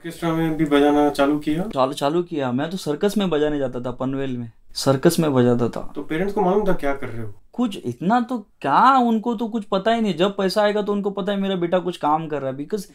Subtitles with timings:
[0.00, 1.64] Orchestra में भी बजाना चालू किया?
[1.74, 5.68] चालू चालू किया। मैं तो सर्कस में बजाने जाता था पनवेल में। सर्कस में बजाता
[5.68, 7.32] था। तो पेरेंट्स को मालूम था क्या कर रहे हो?
[7.52, 11.10] कुछ इतना तो क्या उनको तो कुछ पता ही नहीं। जब पैसा आएगा तो उनको
[11.10, 12.86] पता है मेरा बेटा कुछ काम कर रहा है। बिकॉज़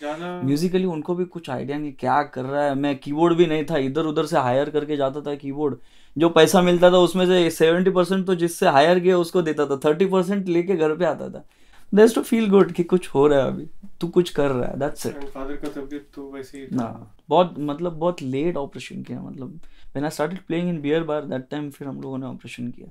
[0.46, 3.78] म्यूजिकली उनको भी कुछ आइडिया नहीं क्या कर रहा है। मैं कीबोर्ड भी नहीं था।
[3.80, 5.76] इधर उधर से हायर करके जाता था कीबोर्ड
[6.18, 9.80] जो पैसा मिलता था उसमें से सेवेंटी परसेंट तो जिससे हायर किया उसको देता था।
[9.86, 11.46] थर्टी परसेंट लेके घर पे आता था।
[11.96, 13.68] दैट्स टू फील गुड कि कुछ हो रहा है अभी
[14.02, 17.56] तू कुछ कर रहा है दैट्स इट फादर का तबीयत तो वैसे ही। ना बहुत
[17.60, 21.70] मतलब बहुत लेट ऑपरेशन किया मतलब when I started playing in beer bar that time
[21.70, 22.88] फिर हम लोगों ने ऑपरेशन किया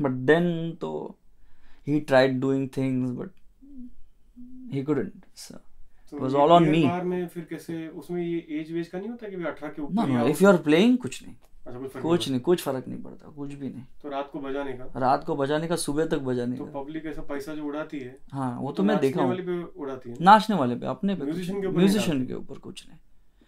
[0.00, 1.16] बट देन तो
[1.88, 3.30] he tried doing things but
[4.74, 5.58] he couldn't so
[6.26, 6.90] ये all on beer me.
[6.90, 9.82] bar में फिर कैसे उसमें ये एज वेज का नहीं होता कि भी 18 के
[9.82, 11.34] ऊपर इफ़ यू आर प्लेइंग कुछ नहीं
[11.66, 15.00] अच्छा कुछ नहीं कुछ फ़र्क नहीं पड़ता कुछ भी नहीं। तो रात को बजाने का?
[15.00, 18.18] रात को बजाने का सुबह तक बजाने तो का। पब्लिक ऐसा पैसा जो उड़ाती है
[18.32, 20.16] हाँ वो तो तो मैं देखा वाले पे उड़ाती है?
[20.20, 22.98] नाचने वाले पे अपने पे Musician के ऊपर म्यूजिशियन के ऊपर कुछ नहीं।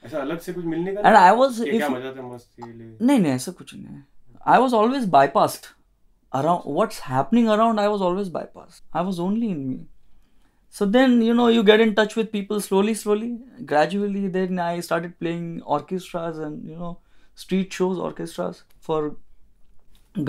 [0.04, 1.92] ऐसा अलग से कुछ मिलने का एंड आई वाज इफ़
[3.04, 4.02] नहीं नहीं ऐसा कुछ नहीं
[4.46, 5.66] I was always bypassed
[6.32, 8.84] around what's happening around i was always bypassed.
[8.98, 9.74] I was only in me.
[10.74, 13.28] So then you know you get in touch with people slowly slowly.
[13.72, 16.92] Gradually then i started playing orchestras and you know
[17.42, 19.00] street shows orchestras for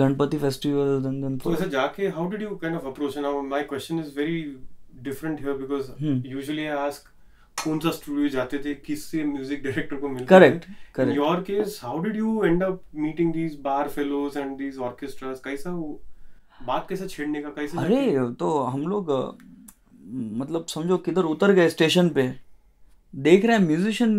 [0.02, 3.34] ganpati festivals and then तो for ऐसे जाके how did you kind of approach now
[3.48, 4.38] my question is very
[5.08, 6.22] different here because Hmm.
[6.36, 7.10] usually I ask
[7.58, 10.60] कौन सा studio जाते थे किससे music director को मिलते in
[10.96, 15.42] correct your case how did you end up meeting these bar fellows and these orchestras
[15.44, 15.70] कैसा
[16.66, 18.00] बात कैसे छेड़ने का कैसे अरे
[18.40, 19.10] तो हम लोग
[20.40, 22.26] मतलब समझो किधर उतर गए स्टेशन पे
[23.14, 24.16] देख रहे हैं म्यूजिशियन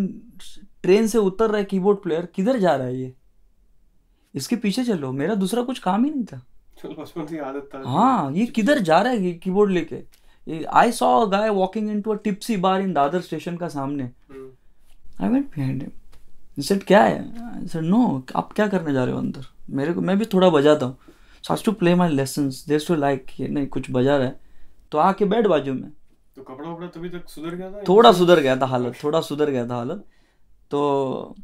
[0.86, 3.14] ट्रेन से उतर रहा है कीबोर्ड प्लेयर किधर जा रहा है ये?
[4.34, 6.42] इसके पीछे चलो मेरा दूसरा कुछ काम ही नहीं था।
[6.78, 10.02] चलो बचपन से आदत था। हाँ ये किधर जा रहा है कीबोर्ड लेके?
[10.74, 14.04] I saw a guy walking into a tipsy bar in Dadar station का सामने।
[15.22, 17.68] I went behind him said क्या है?
[17.68, 19.46] सेड नो आप क्या करने जा रहे हो अंदर?
[19.70, 20.98] मेरे को मैं भी थोड़ा बजाता हूँ।
[21.44, 24.40] So to play my lessons these to like नहीं कुछ बजा रहा है।
[24.92, 25.92] तो आके बैठ बाजू में।
[26.36, 27.84] तो कपड़ा वपड़ा तभी तक सुधर गया था?
[27.88, 30.06] थोड़ा सुधर गया था हालत थोड़ा सुधर गया था हालत।
[30.72, 31.36] तो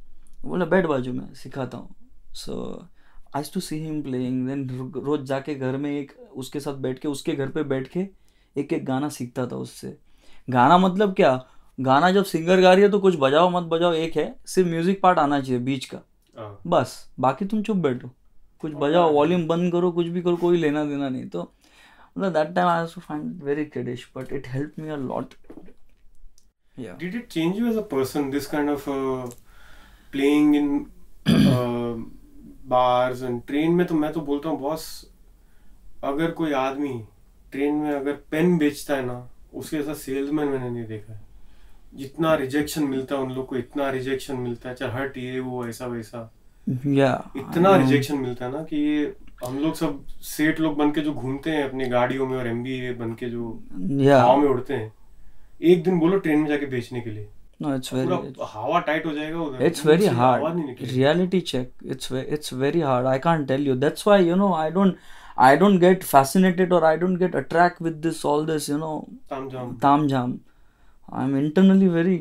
[0.44, 1.96] बोला बैठ बाजू में सिखाता हूँ।
[2.36, 2.88] So
[3.36, 4.68] I to see him playing then
[4.98, 8.08] रोज जाके घर में एक उसके साथ बैठ के उसके घर पे बैठ के
[8.56, 9.98] एक एक गाना सीखता था उससे।
[10.48, 11.34] गाना मतलब क्या?
[11.78, 15.02] गाना जब सिंगर गा रही है तो कुछ बजाओ मत बजाओ एक है सिर्फ़ म्यूज़िक
[15.02, 16.02] पार्ट आना चाहिए बीच का।
[16.38, 18.10] हाँ, बस बाकी तुम चुप बैठो।
[18.62, 21.42] कुछ बजाओ वॉल्यूम बंद करो कुछ भी करो कोई लेना देना नहीं। तो
[22.18, 25.34] मतलब that time I to find very क्रेडिश but it help me a lot
[26.80, 29.30] या Did it change you as a person, this kind of uh,
[30.12, 30.68] playing in
[31.28, 31.96] uh,
[32.74, 33.86] bars and train में?
[33.88, 34.86] तो मैं तो बोलता हूँ बॉस
[36.04, 36.94] अगर कोई आदमी
[37.52, 41.22] ट्रेन में अगर पेन बेचता है ना उसके जैसा सेल्समैन मैंने नहीं देखा है।
[41.96, 45.66] जितना रिजेक्शन मिलता है उन लोग को इतना रिजेक्शन मिलता है चाहे हट ये वो
[45.68, 46.32] ऐसा वैसा।
[46.88, 49.14] या इतना रिजेक्शन मिलता है ना कि ये
[49.46, 52.94] हम लोग सब सेठ लोग बन के जो घूमते हैं अपनी गाड़ियों में और एमबीए
[52.94, 54.94] बन के जो हवा में उड़ते हैं
[55.72, 57.28] एक दिन बोलो ट्रेन में जाके बेचने के लिए
[57.78, 60.66] it's पूरा very हवा टाइट हो जाएगा उधर it's very मुँह से hard आवाज़ नहीं
[60.68, 64.38] निकलेगी reality check it's ve- it's very hard i can't tell you that's why you
[64.44, 64.70] know i
[65.64, 68.96] don't get fascinated or i don't get attract with this all this you know
[69.34, 70.34] ताम झाम tam jam
[71.22, 72.18] i'm internally very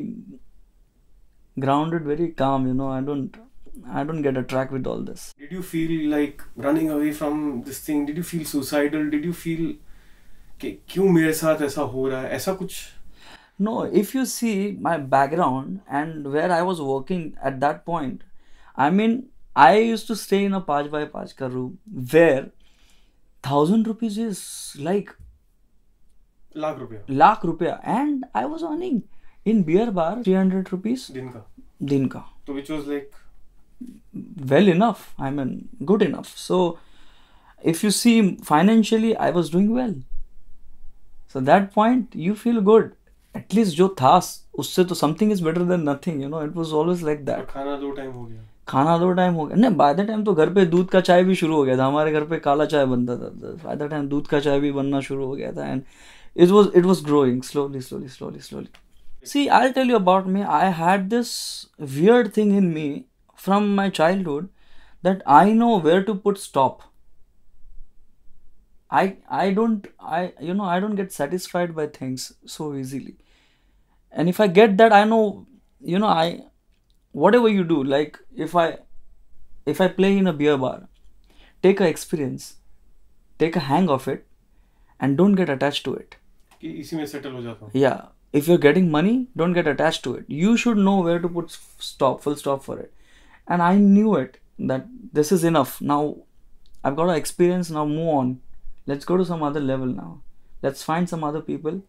[1.57, 3.37] grounded very calm you know i don't
[4.01, 7.79] i don't get attract with all this did you feel like running away from this
[7.89, 9.65] thing did you feel suicidal did you feel
[10.61, 12.73] कि क्यों मेरे साथ ऐसा हो रहा है ऐसा कुछ
[13.65, 18.23] No, if you see my background and where I was working at that point,
[18.75, 21.77] I mean, I used to stay in a 5 by 5 ka room
[22.13, 22.47] where
[23.43, 24.39] 1000 rupees is
[24.79, 25.11] like
[26.55, 27.01] lakh rupiah.
[27.07, 27.79] Lakh rupiah.
[27.83, 29.03] And I was earning
[29.45, 31.07] in beer bar 300 rupees.
[31.17, 31.41] Din ka.
[31.91, 32.21] Din ka.
[32.47, 33.13] So which was like
[34.53, 35.03] well enough.
[35.19, 36.33] I mean, good enough.
[36.35, 36.79] So
[37.75, 38.17] if you see
[38.53, 39.93] financially, I was doing well.
[41.27, 42.95] So that point, you feel good
[43.37, 44.21] At least जो था
[44.59, 47.75] उससे तो something is better than nothing you know it was always like that खाना
[47.77, 50.53] दो time हो गया। खाना दो टाइम हो गया। नहीं बाय द टाइम तो घर
[50.53, 53.15] पे दूध का चाय भी शुरू हो गया था हमारे घर पे काला चाय बनता
[53.15, 53.29] था
[53.65, 55.81] बाय द टाइम दूध का चाय भी बनना शुरू हो गया था and
[56.37, 58.67] it was it was growing slowly slowly slowly slowly
[59.31, 60.43] see i'll tell you about me.
[60.59, 61.31] I had this
[61.95, 62.85] weird thing in me
[63.45, 64.47] from my childhood
[65.03, 66.90] that I know where to put stop.
[68.90, 69.04] i
[69.42, 69.86] i don't
[70.18, 72.26] i you know i don't get satisfied by things
[72.56, 73.14] so easily
[74.12, 75.22] and if i get that i know
[75.92, 76.26] you know i
[77.24, 78.66] whatever you do like if i
[79.74, 80.76] if i play in a beer bar
[81.66, 82.46] take a experience
[83.38, 84.26] take a hang of it
[85.00, 86.16] and don't get attached to it
[86.60, 87.98] कि इसी में settle हो जाता हूँ yeah
[88.40, 91.50] if you're getting money don't get attached to it you should know where to put
[91.56, 91.58] s-
[91.90, 92.92] stop full stop for it
[93.54, 94.38] and i knew it
[94.70, 94.86] that
[95.18, 96.00] this is enough now
[96.84, 98.32] i've got experience now move on
[98.90, 100.10] let's go to some other level now
[100.62, 101.80] let's find some other people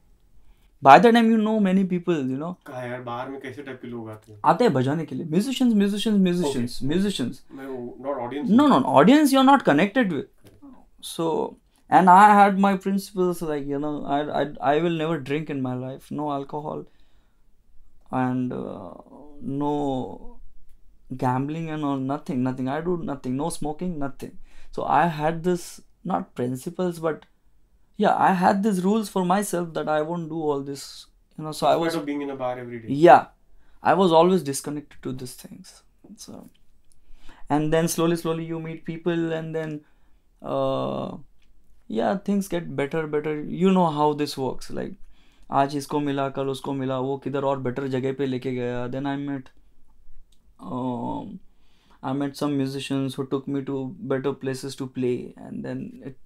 [0.87, 3.79] by the time you know many people you know कहा यार बाहर में कैसे type
[3.81, 7.67] के लोग आते हैं आते हैं बजाने के लिए musicians musicians musicians musicians मैं
[8.07, 10.27] not audience no no no, audience you're not connected with
[11.13, 11.29] so
[11.97, 15.61] and i had my principles like you know i i, I will never drink in
[15.67, 16.85] my life no alcohol
[18.21, 18.93] and uh,
[19.61, 19.73] no
[21.23, 24.33] gambling and all nothing nothing i do nothing no smoking nothing
[24.77, 25.67] so i had this
[26.03, 27.25] not principles but
[27.97, 31.07] yeah i had these rules for myself that i won't do all this
[31.37, 33.25] you know so i was of being in a bar every day yeah
[33.83, 35.83] i was always disconnected to these things
[36.15, 36.49] so
[37.49, 39.81] and then slowly slowly you meet people and then
[40.41, 41.15] uh
[41.87, 44.95] yeah things get better better you know how this works like
[45.51, 49.05] आज इसको मिला कल उसको मिला वो किधर और better जगह पे लेके गया then
[49.05, 49.45] I met
[50.59, 51.39] um,
[52.02, 56.16] I met some musicians who took me to better places to play, and then it.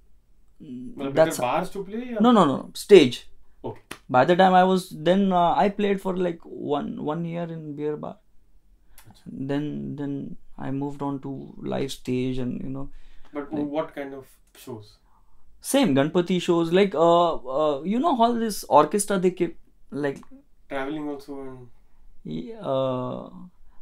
[0.97, 2.15] Well, that's bars to play.
[2.15, 2.21] Or?
[2.21, 3.27] No, no, no, stage.
[3.63, 3.81] Okay.
[4.09, 7.75] By the time I was then, uh, I played for like one one year in
[7.77, 8.17] beer bar.
[9.27, 12.89] Then then I moved on to live stage and you know.
[13.33, 14.27] But like, what kind of
[14.57, 14.97] shows?
[15.61, 19.59] Same Ganpati shows like uh, uh you know all this orchestra they keep
[19.91, 20.23] like
[20.69, 21.41] traveling also.
[21.41, 21.69] And...
[22.25, 22.61] Yeah.
[22.61, 23.31] Uh,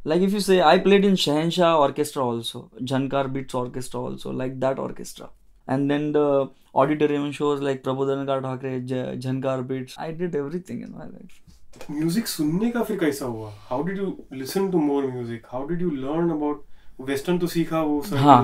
[0.07, 4.59] like if you say I played in Shahenshah orchestra also Jhankaar beats orchestra also like
[4.59, 5.29] that orchestra
[5.67, 8.79] and then the auditorium shows like Prabodhan का Thackeray
[9.17, 10.35] Jhankaar beats I did
[10.69, 13.51] everything in my life music सुनने का फिर कैसा हुआ?
[13.69, 16.63] How did you listen to more music how did you learn about
[17.09, 18.43] western तो सीखा वो sir हाँ.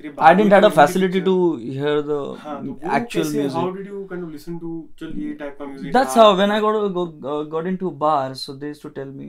[0.00, 3.54] I didn't had a facility to hear the हाँ तो actual music.
[3.54, 4.68] How did you kind of listen to
[5.00, 8.44] चल ये type का music That's how when I got go, uh, got into bars,
[8.46, 9.26] so they used to tell me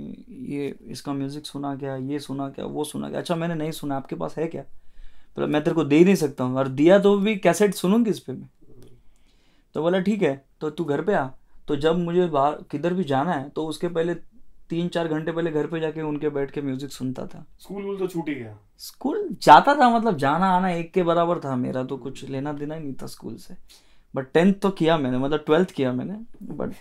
[0.51, 3.19] ये इसका music सुना क्या ये सुना क्या वो सुना क्या?
[3.19, 4.63] अच्छा मैंने नहीं सुना आपके पास है क्या?
[5.37, 8.09] पर मैं तेरे को दे ही नहीं सकता हूँ। और दिया तो भी कैसेट सुनूँगी
[8.09, 8.49] इस पे मैं।
[9.75, 11.27] तो बोला ठीक है तो तू घर पे आ।
[11.67, 14.13] तो जब मुझे बाहर किधर भी जाना है तो उसके पहले
[14.69, 18.07] तीन चार घंटे पहले घर पे जाके उनके बैठ के म्यूज़िक सुनता था। स्कूल तो
[18.07, 21.97] छूट ही गया। स्कूल जाता था मतलब जाना आना एक के बराबर था मेरा तो
[21.97, 23.55] कुछ लेना देना ही नहीं था स्कूल से।
[24.13, 26.19] बट टेंथ तो किया मैंने मतलब ट्वेल्थ किया मैंने
[26.53, 26.73] बट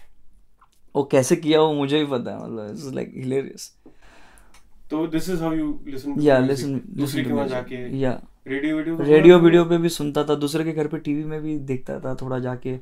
[0.95, 3.73] वो कैसे किया वो मुझे भी पता है मतलब इट्स लाइक हिलेरियस
[4.91, 8.97] तो this is how you listen या लिसन दूसरे के वहाँ जाके या रेडियो वीडियो
[9.01, 12.15] रेडियो वीडियो पे भी सुनता था दूसरे के घर पे टीवी में भी देखता था
[12.15, 12.79] थोड़ा जाके।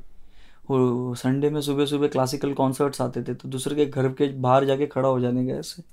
[0.71, 4.87] संडे में सुबह सुबह क्लासिकल कॉन्सर्ट्स आते थे तो दूसरे के घर के बाहर जाके
[4.87, 5.83] खड़ा हो जाने का ऐसे।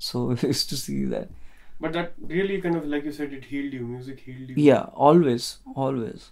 [0.00, 1.28] So is to see that
[1.82, 4.78] but that really kind of like you said it healed you music healed you या
[5.08, 6.30] always always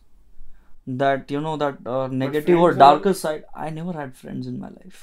[0.88, 1.76] that you know that
[2.12, 5.02] negative और darker side I never had friends in my life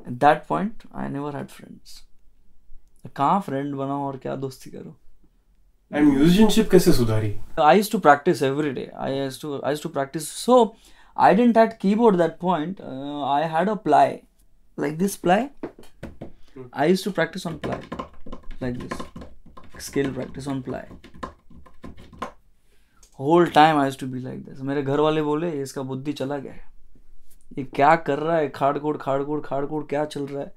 [0.00, 2.00] at that point I never had friends
[3.16, 4.96] कहाँ friend बनाओ और क्या दोस्ती करो?
[5.92, 7.34] And musicianship कैसे सुधारी?
[7.60, 10.76] I used to practice every day I to I to practice so
[11.18, 12.80] I didn't had keyboard that point.
[12.80, 14.22] Uh, I had a ply,
[14.76, 15.50] like this ply.
[16.72, 17.80] I used to practice on ply,
[18.60, 19.00] like this.
[19.78, 20.84] Skill practice on ply.
[23.14, 24.60] Whole time I used to be like this.
[24.62, 26.66] मेरे घर वाले बोले इसका बुद्धि चला गया है
[27.58, 30.52] ये क्या कर रहा है खाड़कोड़ खाड़कोड़ खाड़कोड़ क्या चल रहा है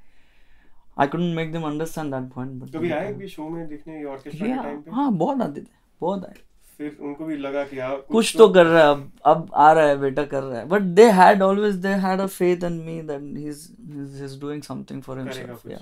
[0.97, 2.59] I couldn't make them understand that point.
[2.59, 5.71] But कभी आए भी शो में देखने ऑर्केस्ट्रा के टाइम पे हाँ बहुत आते थे
[6.01, 6.35] बहुत आए
[6.81, 9.49] फिर उनको भी लगा कि यार कुछ कुछ तो तो कर रहा है अब अब
[9.55, 12.63] आ रहा है बेटा कर रहा है। But they had always they had a faith
[12.63, 15.77] in me that he is is doing something for himself या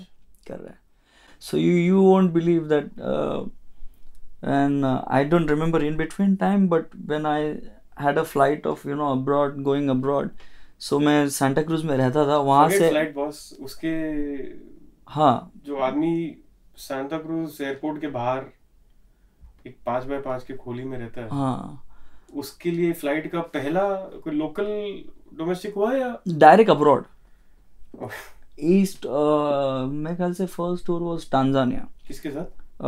[0.48, 0.78] कर रहा है।
[1.42, 2.90] So you you won't believe that
[4.44, 7.54] and I don't remember in between time but when I
[8.00, 10.30] had a flight of you know abroad going abroad
[10.80, 13.96] so मैं Santa cruise में रहता था वहाँ से फ़्लाइट बॉस उसके
[15.08, 16.14] हाँ। जो आदमी
[16.78, 18.44] सांता क्रूज एयरपोर्ट के बाहर
[19.66, 21.82] एक पाँच बाय पाँच के खोली में रहता है हाँ
[22.42, 23.82] उसके लिए फ़्लाइट का पहला
[24.24, 24.66] कोई लोकल
[25.38, 27.04] डोमेस्टिक हुआ या डायरेक्ट अब्रॉड
[28.58, 32.82] ईस्ट मेरे ख्याल से फ़र्स्ट टूर वाज टांजानिया किसके साथ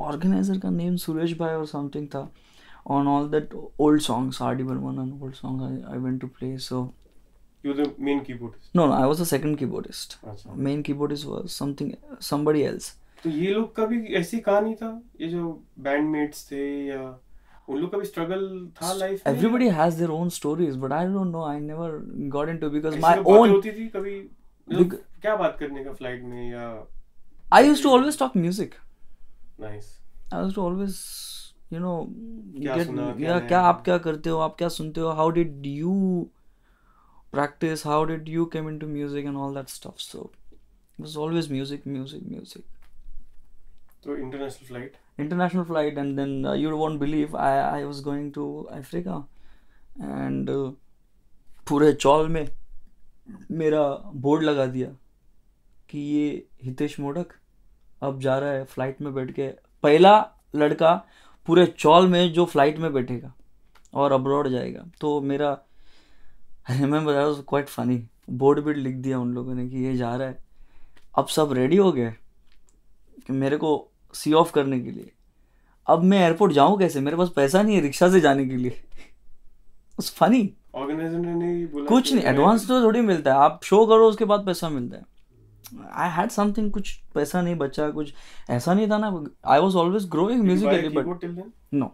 [0.00, 2.30] ऑर्गेनाइजर का नेम सुरेश भाई और समथिंग था
[2.94, 4.64] on all that old songs R.D.
[4.64, 6.80] Burman and old song I, I went to play so
[7.64, 11.54] you the main keyboardist no no I was a second keyboardist अच्छा main keyboardist was
[11.60, 11.94] something
[12.26, 12.90] somebody else
[13.24, 17.20] तो ये लोग का भी ऐसी कहानी था ये जो बैंडमेट्स थे या
[17.68, 19.34] उन लोग का भी स्ट्रगल था लाइफ में
[20.08, 21.88] own stories but I don't know I never
[22.34, 24.20] got into because ऐसी my कोई बातें own होती थी कभी
[24.72, 26.86] मतलब Bec- क्या बात करने का फ़्लाइट में या
[27.52, 28.68] I used to always talk music
[29.60, 29.98] nice
[30.32, 31.00] to always
[31.72, 31.96] you know
[32.62, 35.96] क्या get सुना, क्या आप क्या करते हो आप क्या सुनते हो how did you
[37.36, 41.50] practice how did you came into music and all that stuff so it was always
[41.50, 42.64] music music music
[44.04, 48.32] तो international flight international flight and then uh, you won't believe I, I was going
[48.32, 49.18] to Africa.
[50.02, 50.72] And uh,
[51.68, 52.48] पूरे चौल में
[53.50, 54.88] मेरा board लगा दिया
[55.90, 57.26] कि ये हितेश मोडक
[58.02, 59.48] अब जा रहा है फ़्लाइट में बैठ के।
[59.82, 61.06] पहला लड़का
[61.46, 63.34] पूरे चौल में जो फ़्लाइट में बैठेगा
[63.94, 65.58] और अब्रॉड जाएगा। तो मेरा
[66.70, 69.96] I remember that was quite funny board भी लिख दिया उन लोगों ने कि ये
[69.96, 70.44] जा रहा है।
[71.18, 72.14] अब सब रेडी हो गए।
[73.26, 75.10] कि मेरे को सी ऑफ़ करने के लिए।
[75.86, 77.00] अब मैं एयरपोर्ट जाऊँ कैसे?
[77.00, 78.84] मेरे पास पैसा नहीं है रिक्शा से जाने के लिए।
[79.98, 83.86] उस फनी ऑर्गेनाइजर ने नहीं बोला कुछ नहीं एडवांस तो थोड़ी मिलता है। आप शो
[83.86, 85.02] करो उसके बाद पैसा मिलता है।
[85.92, 88.12] आई हैड समथिंग कुछ पैसा नहीं बचा कुछ
[88.50, 91.24] ऐसा नहीं था ना। I was always growing musically but?
[91.74, 91.92] No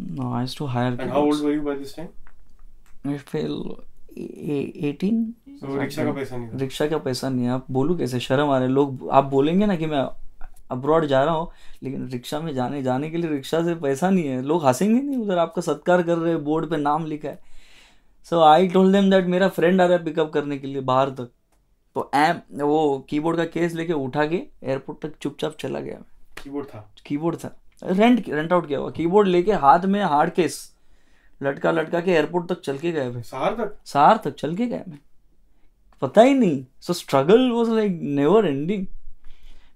[0.00, 2.10] no I to hire And how old were you by this time?
[3.06, 3.74] I fail
[4.10, 5.24] 18
[5.60, 8.20] So rickshaw का पैसा नहीं रिक्शा का पैसा नहीं है। आप बोलू कैसे?
[8.20, 10.06] शर्म आ रहे लोग आप बोलेंगे ना कि मैं
[10.70, 11.48] अब्रॉड जा रहा हूँ
[11.82, 15.18] लेकिन रिक्शा में जाने जाने के लिए रिक्शा से पैसा नहीं है। लोग हंसेंगे नहीं
[15.18, 17.38] उधर। आपका सत्कार कर रहे हैं बोर्ड पे नाम लिखा है।
[18.26, 21.10] So I told them that मेरा फ्रेंड आ रहा है पिकअप करने के लिए बाहर
[21.10, 21.30] तक।
[21.96, 26.02] तो एम वो कीबोर्ड का केस लेके उठा के एयरपोर्ट तक चुपचाप चला गया।
[26.42, 30.60] कीबोर्ड था। कीबोर्ड था। रेंट रेंट आउट किया हुआ। कीबोर्ड लेके हाथ में हार्ड केस
[31.40, 33.76] लटका लटका के एयरपोर्ट तक चल के गए भाई सहार तक?
[33.84, 34.98] सहार तक चल के गए मैं
[36.02, 38.86] पता ही नहीं। So struggle was like never ending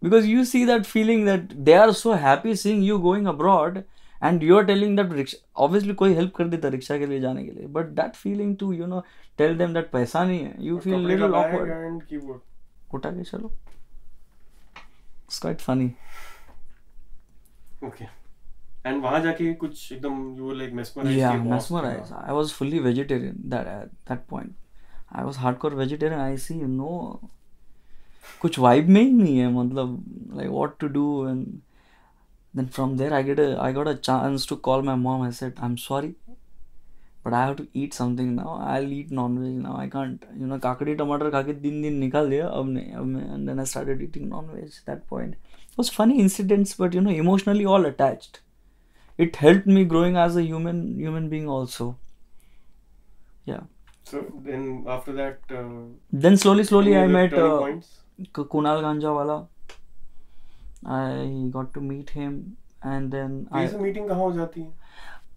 [0.05, 3.83] because you see that feeling that they are so happy seeing you going abroad
[4.23, 7.45] and you are telling that rickshaw obviously कोई हेल्प कर देता रिक्शा के लिए जाने
[7.45, 9.03] के लिए। But that feeling to you know
[9.39, 11.25] tell them that पैसा नहीं है। यू फील लिटिल
[12.95, 13.51] उठा के चलो।
[15.25, 15.93] It's quite funny
[17.85, 18.05] okay
[18.87, 23.67] and वहाँ जाके कुछ एकदम यू लाइक मेस्मराइज या mesmerize I was fully vegetarian that
[24.09, 24.55] that point
[25.13, 27.21] I was hardcore vegetarian I see you know
[28.41, 30.03] कुछ वाइब में ही नहीं है मतलब
[30.37, 31.47] like what to do and
[32.55, 35.59] then from there I get I got a chance to call my mom I said
[35.59, 36.15] I am sorry
[37.27, 40.47] but I have to eat something now I will eat non now I can't you
[40.47, 43.59] know काकड़ी टमाटर खा के दिन दिन निकाल दिया अब नहीं अब मैं and then
[43.59, 45.37] I started eating non that point
[45.79, 48.39] was funny incidents but you know emotionally all attached
[49.19, 51.97] it helped me growing as a human human being also.
[53.45, 53.63] Yeah.
[54.05, 55.65] So then after that uh,
[56.13, 57.73] then slowly slowly i met uh,
[58.33, 59.47] kunal ganjawala.
[60.87, 64.09] I got to meet him and then I, meeting?
[64.09, 64.73] kaha ho jati hai?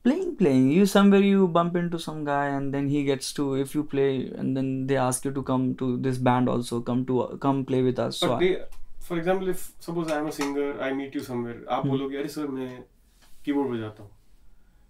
[0.04, 0.72] playing playing.
[0.72, 4.32] You somewhere you bump into some guy and then he gets to if you play
[4.36, 7.64] and then they ask you to come to this band also come to uh, come
[7.66, 8.20] play with us.
[8.20, 8.52] But so they,
[9.00, 11.60] for example if suppose i am a singer i meet you somewhere.
[11.78, 12.84] aap bologe are sir main
[13.48, 14.12] keyboard बजाता हूँ।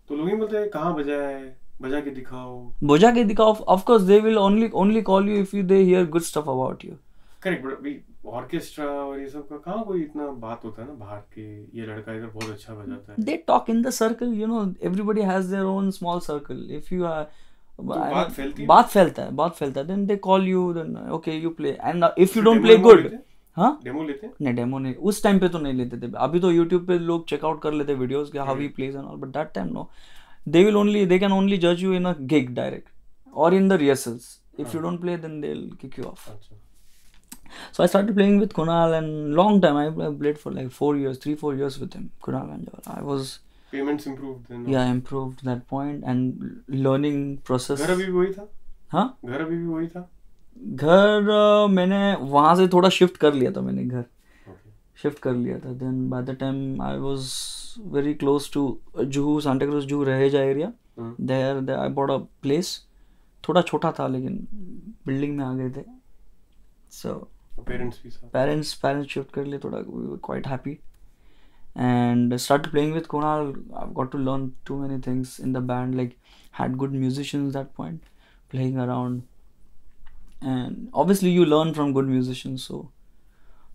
[0.09, 1.55] तो लोग ही बोलते हैं कहाँ बजा है?
[1.81, 5.55] बजा के दिखाओ। बजा के दिखाओ। Of course they will only only call you if
[5.55, 6.93] you they hear good stuff about you
[7.43, 11.19] correct but orchestra और ये सब का कहाँ कोई इतना बात होता है ना बाहर
[11.33, 11.43] के?
[11.79, 15.21] ये लड़का इधर बहुत अच्छा बजाता है। They talk in the circle you know everybody
[15.23, 17.27] has their own small circle if you are
[17.79, 18.61] बात फैलता
[19.23, 22.43] है। बात फैलता है then they call you then okay you play and if you
[22.43, 23.09] don't play good
[23.57, 23.79] हाँ?
[23.83, 24.33] डेमो लेते हैं?
[24.41, 27.27] नहीं डेमो नहीं। उस टाइम पे तो नहीं लेते थे। अभी तो यूट्यूब पे लोग
[27.29, 29.89] चेकआउट कर लेते वीडियोस के how he plays and all but that time no
[30.47, 32.89] they will only they can only जज you in a gig direct
[33.33, 36.29] और in the rehearsals if you don't play then they will kick you off
[37.75, 39.77] So I started playing with Kunal and long time.
[39.81, 42.95] I I played for like four years, three, four years with him, Kunal Ganjawala.
[42.95, 43.29] I was
[43.71, 46.43] payments improve then yeah improved that point and
[46.87, 47.81] learning process.
[47.85, 48.47] घर अभी भी वही था?
[48.91, 50.09] हाँ घर अभी भी वही था?
[50.65, 51.29] घर
[51.67, 54.05] uh, मैंने वहाँ से थोड़ा शिफ्ट कर लिया था मैंने घर।
[55.01, 57.29] शिफ्ट कर लिया था। Then by the time I was
[57.87, 62.87] very close to Juhu Santacruz Juhu Raheja area there they I bought a place
[63.49, 64.47] थोड़ा छोटा था लेकिन
[65.07, 65.83] बिल्डिंग में आ गए थे।
[66.91, 67.13] So
[67.67, 70.71] parents parents parents shift कर लिए थोड़ा we quite happy
[71.77, 75.57] and start to playing with Kunal I got to learn too many things in the
[75.57, 76.15] band like
[76.59, 78.01] had good musicians that point
[78.51, 79.21] playing around
[80.41, 82.89] and obviously you learn from good musicians so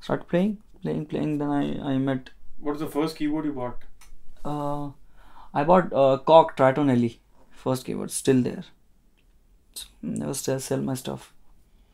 [0.00, 0.52] start playing
[0.82, 3.84] playing playing then I I met What was the first keyboard you bought?
[4.44, 4.90] uh
[5.60, 7.10] I bought uh cock Tritonelli
[7.64, 8.64] first keyboard still there
[10.02, 11.32] never still sell my stuff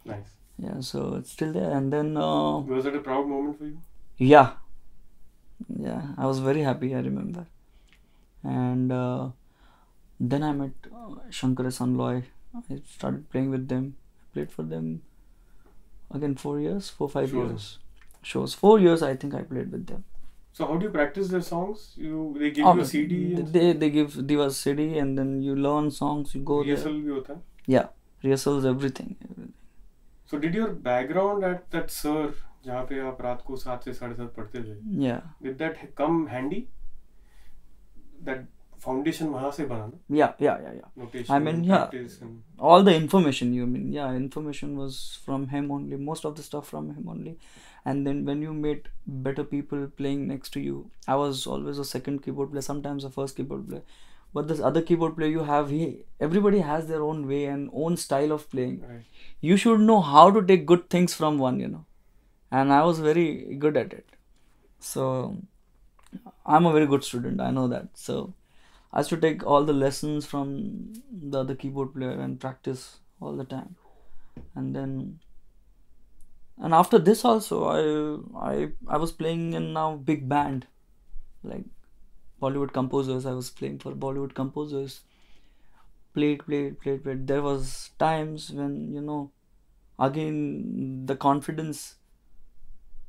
[0.05, 0.31] Nice.
[0.67, 3.79] yeah so it's still there and then uh Was that a proud moment for you?
[4.19, 4.51] Yeah.
[5.87, 7.47] Yeah, I was very happy, I remember.
[8.45, 9.29] And uh,
[10.21, 12.23] then I met uh, Shankar Sanloy.
[12.57, 13.97] I started playing with them
[14.28, 15.02] I played for them
[16.12, 17.50] again four years, four, five Shows.
[17.50, 17.80] years.
[18.22, 18.54] Shows.
[18.54, 20.04] Four years, I think I played with them.
[20.58, 21.84] So how do you practice their songs?
[21.98, 25.18] You they give you a CD Obviously, and They, they give, give us CD and
[25.18, 26.76] then you learn songs, you go there.
[26.76, 27.42] rehearsal भी होता है.
[27.76, 27.88] yeah
[28.26, 29.54] rehearsals everything, everything.
[30.32, 32.34] So did your background at that sir
[32.66, 36.20] जहाँ पे आप रात को सात से साढ़े सात पढ़ते थे yeah did that come
[36.36, 36.62] handy?
[38.28, 38.46] That
[38.85, 40.89] foundation wahan se yeah yeah yeah yeah.
[41.03, 41.91] Notation, i mean yeah
[42.59, 46.69] all the information you mean yeah information was from him only most of the stuff
[46.69, 47.39] from him only.
[47.91, 51.85] And then when you meet better people playing next to you i was always a
[51.91, 53.83] second keyboard player sometimes a first keyboard player.
[54.35, 57.97] But this other keyboard player you have he everybody has their own way and own
[57.97, 58.83] style of playing.
[58.89, 59.05] Right.
[59.41, 61.85] you should know how to take good things from one you know.
[62.51, 64.07] And i was very good at it.
[64.81, 65.37] So
[66.47, 67.89] i'm a very good student i know that.
[67.95, 68.35] So
[68.93, 73.37] i used to take all the lessons from the other keyboard player and practice all
[73.37, 73.77] the time.
[74.55, 75.21] And then
[76.61, 80.67] and after this also i i i was playing in now big band
[81.43, 81.65] like
[82.43, 83.27] bollywood composers.
[83.27, 85.01] I was playing for bollywood composers.
[86.15, 87.27] Played played played played.
[87.27, 89.31] There was times when you know
[89.99, 91.97] again the confidence.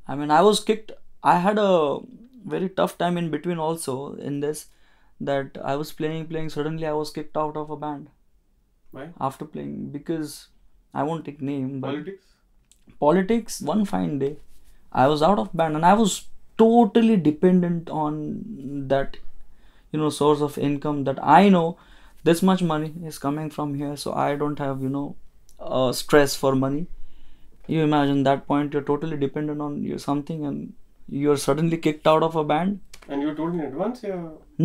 [0.06, 0.92] I mean i was kicked.
[1.22, 1.98] I had a
[2.44, 4.66] very tough time in between also in this
[5.20, 8.08] that i was playing playing suddenly i was kicked out of a band
[8.90, 9.08] Why?
[9.20, 10.48] after playing because
[10.94, 12.26] i won't take name but Politics?
[12.98, 14.36] politics one fine day
[14.92, 16.24] i was out of band and i was
[16.58, 19.16] totally dependent on that
[19.92, 21.76] you know source of income that i know
[22.24, 25.16] this much money is coming from here so i don't have you know
[25.58, 26.86] uh, stress for money
[27.66, 30.72] you imagine that point you're totally dependent on your something and
[31.08, 32.80] you're suddenly kicked out of a band
[33.14, 34.18] And you told in advance yeah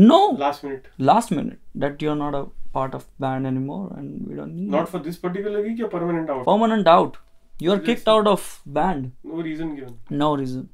[0.09, 0.87] no last minute?
[1.09, 2.45] last minute that you're not a
[2.77, 6.29] part of band anymore and we don't need Not for this particular gig or permanent
[6.35, 6.43] out?
[6.49, 7.17] permanent out
[7.65, 7.85] you're Yes.
[7.89, 8.47] kicked out of
[8.79, 9.95] band No reason given.
[10.23, 10.69] no reason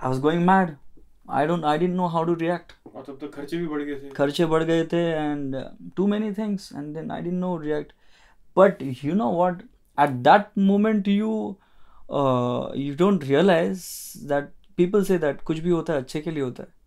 [0.00, 0.76] i was going mad
[1.40, 3.96] i don't i didn't know how to react और तब तक खर्चे भी बढ़ गए
[4.04, 5.66] थे खर्चे बढ़ गए थे and uh,
[5.98, 7.92] too many things and then i didn't know react
[8.60, 9.60] but you know what
[10.06, 11.34] at that moment you
[12.20, 13.84] uh, you don't realize
[14.32, 16.78] that people say that कुछ भी होता है अच्छे के लिए होता है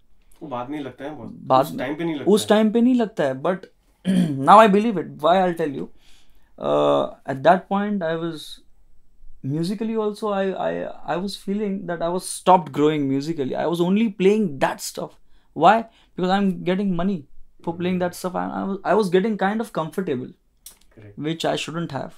[2.34, 3.65] उस टाइम पे नहीं लगता है। But
[4.08, 5.84] now I believe it why I tell you
[7.29, 8.45] at that point I was
[9.45, 14.49] musically also I was feeling that I was stop growing musically I was only playing
[14.60, 15.17] that stuff
[15.56, 17.23] why because I am getting money
[17.65, 20.34] for playing that stuff I was getting kind of comfortable
[21.19, 22.10] which I shouldn't have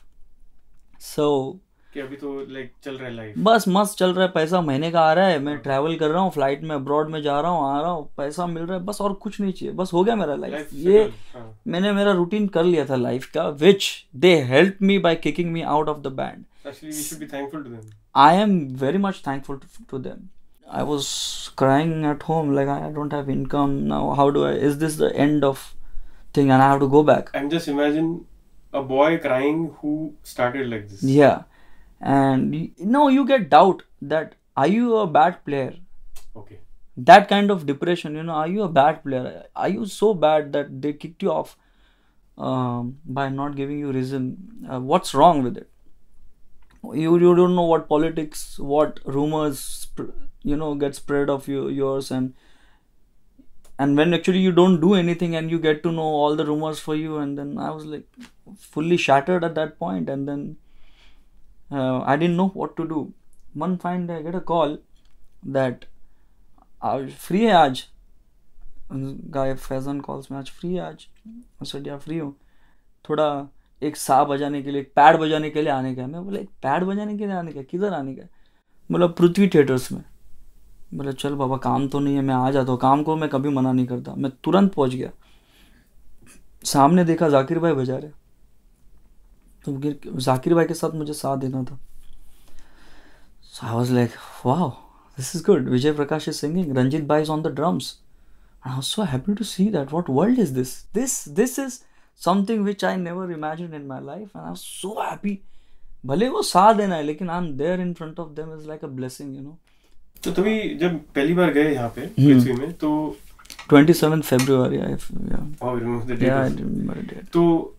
[0.99, 1.59] so
[1.95, 4.89] कि अभी तो like चल रहा है life बस मस्त चल रहा है पैसा महीने
[4.91, 7.51] का आ रहा है मैं ट्रैवल कर रहा हूँ फ़्लाइट में अब्रॉड में जा रहा
[7.51, 10.03] हूँ आ रहा हूँ पैसा मिल रहा है बस और कुछ नहीं चाहिए बस हो
[10.03, 11.09] गया मेरा लाइफ ये
[11.67, 13.87] मैंने मेरा रूटीन कर लिया था लाइफ का which
[14.25, 17.63] they help me by kicking me out of the band actually we should be thankful
[19.91, 20.27] to them
[20.67, 24.13] I was crying at home like I don't have income now.
[24.15, 24.53] How do I?
[24.69, 25.73] Is this the end of
[26.33, 26.49] thing?
[26.51, 27.29] And I have to go back.
[27.35, 28.09] And just imagine
[28.73, 29.91] a boy crying who
[30.25, 31.35] started like this Yeah,
[32.01, 35.75] and y- no, you get doubt that are you a bad player?
[36.35, 36.59] okay
[36.97, 39.45] That kind of depression, you know, are you a bad player?
[39.55, 41.57] Are you so bad that they kicked you off
[42.37, 44.67] um, by not giving you reason?
[44.71, 45.69] Uh, what's wrong with it?
[46.93, 49.87] you you don't know what politics what rumors
[50.43, 52.33] you know get spread of you yours and
[53.77, 56.79] and when actually you don't do anything and you get to know all the rumors
[56.79, 58.05] for you and then i was like
[58.57, 60.55] fully shattered at that point and then
[61.71, 63.01] uh, i didn't know what to do.
[63.63, 64.77] One fine day i get a call
[65.57, 65.85] that
[66.81, 67.83] are free है आज
[69.35, 71.07] guy Faizan calls me आज free है आज
[71.63, 72.35] said yeah free हूँ
[73.09, 73.47] थोड़ा
[73.83, 76.49] एक सा बजाने के लिए एक पैड बजाने के लिए आने का मैं बोला एक
[76.63, 77.61] पैड बजाने के लिए आने का?
[77.61, 78.23] किधर आने का?
[78.91, 80.03] बोला पृथ्वी थिएटर्स में.
[80.93, 83.49] बोला चल बाबा काम तो नहीं है मैं आ जाता हूँ। काम को मैं कभी
[83.49, 85.09] मना नहीं करता। मैं तुरंत पहुँच गया।
[86.63, 88.09] सामने देखा जाकिर भाई बजा रहे
[89.65, 91.79] तो जाकिर भाई के साथ मुझे साथ देना था।
[93.41, 94.11] So I was like
[94.45, 94.69] wow
[95.17, 97.99] this is good Vijay Prakash is singing Ranjit by is on the drums
[98.67, 101.79] I so happy to see that what world is this this this is
[102.21, 105.39] something which I never imagine in my life and I so happy
[106.05, 108.83] भले वो साथ देना है लेकिन I am there in front of them is like
[108.83, 109.57] a blessing you know
[110.23, 113.17] तो तुम्हें जब पहली बार गए यहाँ पे पृथ्वी में तो
[113.73, 114.91] 27 फरवरी आई
[115.31, 116.49] या ओह
[117.23, 117.74] तो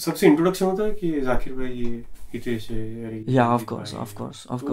[0.00, 4.46] सबसे इंट्रोडक्शन होता है कि जाकिर भाई ये हितेश है course, भाई of है। course,
[4.52, 4.66] of तो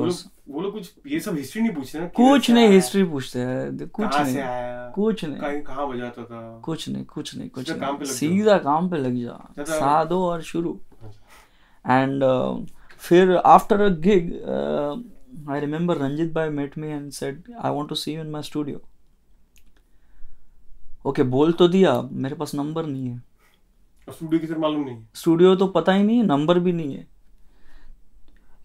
[0.49, 4.15] वो लोग- कुछ ये सब हिस्ट्री नहीं पूछते ना कुछ नहीं हिस्ट्री पूछते हैं। कुछ
[4.15, 4.35] नहीं।
[4.93, 6.61] कुछ नहीं। कहीं कहाँ बजाता था?
[6.63, 10.23] कुछ नहीं कुछ नहीं कुछ सीधा काम पे नहीं सीधा काम पे लग जा। साधो
[10.25, 10.79] और शुरू।
[11.87, 12.23] एंड
[12.97, 14.33] फिर after a gig
[15.49, 18.41] I remember Ranjit भाई met me and said I want to see you in my
[18.41, 18.81] studio
[21.05, 23.23] okay बोल तो दिया मेरे पास नंबर नहीं है।
[24.09, 27.07] स्टूडियो की मालूम नहीं स्टूडियो तो पता ही नहीं है नंबर भी नहीं है।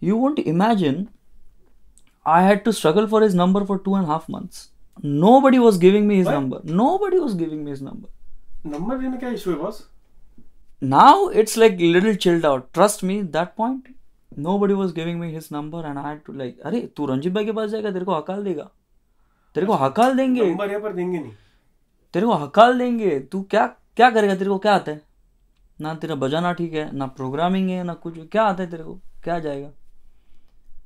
[0.03, 1.07] You won't imagine
[2.25, 4.69] I had to struggle for his number for two and half months
[5.41, 9.29] nobody was giving me his number nobody was giving me his number number देने क्या
[9.29, 9.89] इशू है boss
[10.83, 12.63] now it's like little chilled out.
[12.77, 13.85] Trust me that point
[14.37, 17.45] nobody was giving me his number and i had to like अरे तू रंजीत भाई
[17.45, 18.69] के पास जाएगा तेरे को हकाल देगा।
[19.55, 21.31] तेरे को हकाल देंगे। नंबर है पर देंगे नहीं।
[22.13, 24.35] तेरे को हकाल देंगे। तू क्या क्या करेगा?
[24.35, 25.12] तेरे को क्या आता है?
[25.81, 28.99] ना तेरा बजाना ठीक है ना प्रोग्रामिंग है ना कुछ। क्या आता है तेरे को?
[29.23, 29.71] क्या जाएगा?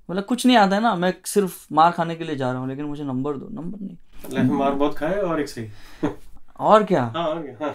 [0.09, 2.67] मतलब कुछ नहीं आता है ना मैं सिर्फ़ मार खाने के लिए जा रहा हूँ
[2.67, 3.97] लेकिन मुझे नंबर दो नंबर नहीं।
[4.33, 5.69] लाइफ मार बहुत खाए और एक सही।
[6.59, 7.13] और क्या?
[7.15, 7.73] सो आई क्या I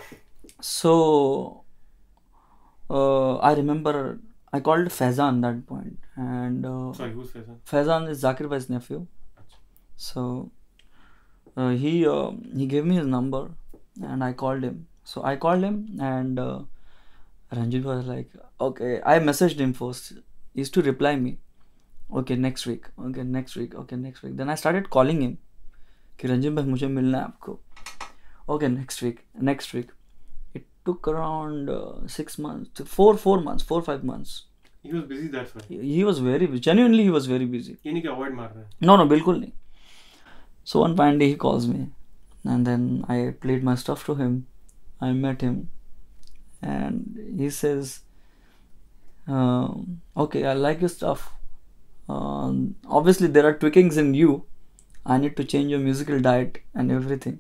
[0.61, 0.97] So
[2.93, 4.19] Faizan I remember
[4.53, 7.57] I called Faizan that point, and uh, sorry who's Faizan?
[7.73, 9.07] Faizan is Zakir Bhai's nephew.
[9.97, 10.51] So
[11.57, 12.99] uh, he uh, he gave me
[17.53, 20.13] Ranjit was like, "Okay." I messaged him first.
[20.55, 21.33] He used to reply me,
[22.21, 22.91] "Okay, next week.
[23.09, 23.75] Okay, next week.
[23.85, 25.39] Okay, next week." Then I started calling him.
[26.21, 27.59] कि रंजित भाई मुझे मिलना है आपको
[28.51, 29.91] okay next week next week
[30.55, 34.33] it took around uh, six months four four months four five months
[34.87, 37.77] he was busy that's why he, he was very busy genuinely he was very busy
[37.87, 39.53] ये नहीं कि avoid मार रहा है no no बिल्कुल नहीं
[40.73, 41.81] so one fine day he calls me
[42.55, 42.85] and then
[43.17, 44.37] I played my stuff to him
[45.09, 45.57] I met him
[46.62, 48.00] and he says
[49.28, 51.32] um, okay I like your stuff
[52.10, 54.46] um, obviously there are tweakings in you
[55.06, 57.40] I need to change your musical diet and everything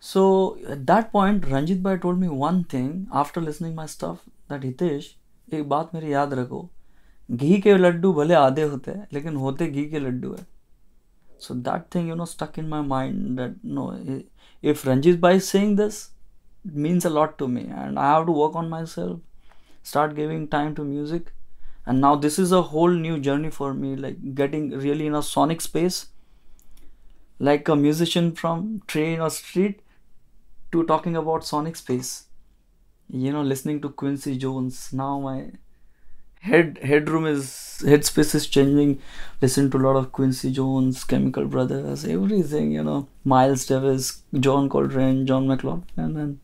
[0.00, 4.62] so at that point Ranjit Bhai told me one thing after listening my stuff that
[4.70, 5.14] Hitesh
[5.54, 6.58] एक बात मेरी याद रखो
[7.42, 10.44] घी के लड्डू भले आधे होते हैं लेकिन होते घी के लड्डू है
[11.44, 14.24] so that thing you know stuck in my mind that no i-
[14.72, 16.00] if Ranjit Bhai is saying this
[16.63, 17.69] means a lot to me.
[17.69, 19.19] And I have to work on myself
[19.83, 21.33] start giving time to music.
[21.85, 25.21] And now this is a whole new journey for me like getting really in a
[25.21, 26.07] sonic space
[27.39, 29.81] like a musician from train or street
[30.71, 32.27] to talking about sonic space.
[33.09, 34.93] You know listening to quincy jones.
[34.93, 35.51] Now my
[36.39, 39.01] head headroom is headspace is changing.
[39.41, 43.09] Listen to a lot of quincy jones chemical brothers everything you know.
[43.25, 46.39] Miles davis john coltrane john mclaughlin and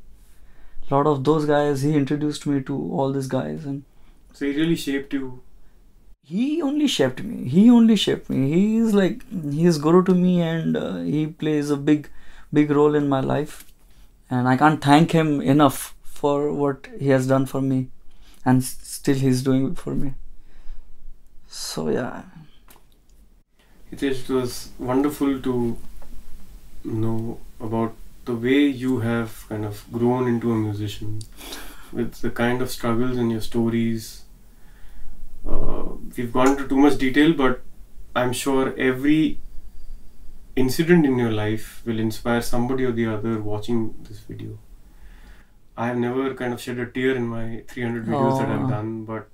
[0.91, 3.83] lot of those guys he introduced me to all these guys and
[4.33, 5.41] so he really shaped you.
[6.31, 7.37] he only shaped me.
[7.51, 8.39] He only shaped me.
[8.49, 9.23] He is like
[9.53, 12.09] he is guru to me and uh, he plays a big
[12.57, 13.55] big role in my life.
[14.29, 15.79] And i can't thank him enough
[16.19, 17.79] for what he has done for me
[18.45, 20.13] and still he's doing it for me.
[21.47, 22.23] So yeah.
[23.91, 25.55] Hitesh, it was wonderful to
[26.83, 27.95] know about
[28.29, 31.19] the way you have kind of grown into a musician
[31.91, 34.23] with the kind of struggles in your stories.
[35.47, 35.83] Uh,
[36.15, 37.61] we've gone into too much detail, but
[38.15, 39.39] I'm sure every
[40.55, 44.57] incident in your life will inspire somebody or the other watching this video.
[45.77, 49.05] I have never kind of shed a tear in my 300 videos that I've done,
[49.05, 49.29] but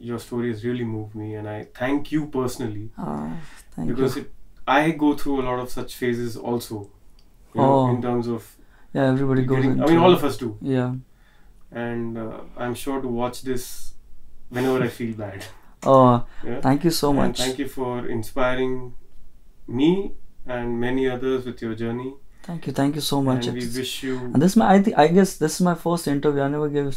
[0.00, 2.90] your story has really moved me, and I thank you personally
[3.74, 4.32] thank because you it,
[4.66, 6.90] I go through a lot of such phases also.
[7.58, 7.90] You know, Oh.
[7.94, 8.48] in terms of
[8.94, 10.94] yeah everybody goes getting, I mean, all of us do, yeah
[11.86, 13.64] and uh, I'm sure to watch this
[14.48, 15.44] whenever I feel bad.
[15.94, 16.60] oh Yeah?
[16.66, 18.94] thank you so And much thank you for inspiring
[19.80, 19.90] me
[20.46, 22.14] and many others with your journey.
[22.48, 24.14] Thank you thank you so much and we It's- wish you.
[24.32, 26.42] and this is my I think I guess this is my first interview.
[26.46, 26.88] I never give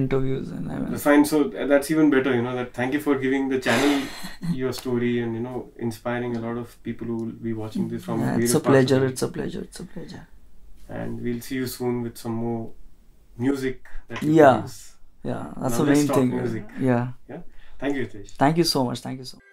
[0.00, 1.24] interviews, and I mean, fine.
[1.32, 2.32] So uh, that's even better.
[2.38, 2.68] You know that.
[2.78, 3.92] Thank you for giving the channel
[4.62, 5.56] your story and you know
[5.88, 9.00] inspiring a lot of people who will be watching this from yeah, it's a pleasure.
[9.12, 9.62] It's a pleasure.
[9.70, 10.24] It's a pleasure.
[10.98, 12.62] and we'll see you soon with some more
[13.46, 13.76] music
[14.08, 14.52] that Yeah.
[14.54, 14.78] produce.
[15.30, 16.28] Yeah, that's Now the main thing.
[16.40, 16.64] music.
[16.90, 17.08] Yeah.
[17.82, 18.30] Thank you, Hitesh.
[18.42, 18.98] Thank you so much.
[19.06, 19.36] Thank you so.
[19.36, 19.47] much.